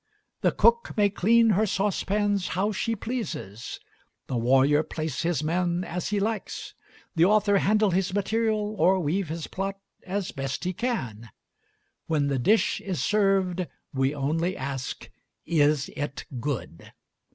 The 0.41 0.51
cook 0.51 0.93
may 0.97 1.11
clean 1.11 1.51
her 1.51 1.67
saucepans 1.67 2.47
how 2.57 2.71
she 2.71 2.95
pleases 2.95 3.79
the 4.25 4.35
warrior 4.35 4.81
place 4.81 5.21
his 5.21 5.43
men 5.43 5.83
as 5.83 6.09
he 6.09 6.19
likes 6.19 6.73
the 7.15 7.25
author 7.25 7.59
handle 7.59 7.91
his 7.91 8.11
material 8.11 8.73
or 8.79 8.99
weave 8.99 9.29
his 9.29 9.45
plot 9.45 9.77
as 10.01 10.31
best 10.31 10.63
he 10.63 10.73
can 10.73 11.29
when 12.07 12.29
the 12.29 12.39
dish 12.39 12.81
is 12.83 12.99
served 12.99 13.67
we 13.93 14.11
only 14.15 14.57
ask, 14.57 15.11
Is 15.45 15.87
it 15.95 16.25
good? 16.39 16.91